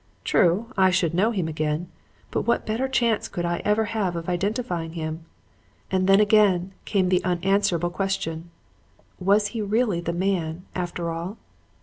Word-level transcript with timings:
True, 0.23 0.65
I 0.75 0.89
should 0.89 1.13
know 1.13 1.29
him 1.29 1.47
again; 1.47 1.87
but 2.31 2.41
what 2.41 2.65
better 2.65 2.87
chance 2.87 3.29
should 3.31 3.45
I 3.45 3.61
ever 3.63 3.85
have 3.85 4.15
of 4.15 4.29
identifying 4.29 4.93
him? 4.93 5.25
And 5.91 6.07
then 6.07 6.19
again 6.19 6.71
came 6.85 7.09
the 7.09 7.23
unanswerable 7.23 7.91
question: 7.91 8.49
Was 9.19 9.49
he 9.49 9.61
really 9.61 10.01
the 10.01 10.11
man, 10.11 10.65
after 10.73 11.11
all? 11.11 11.37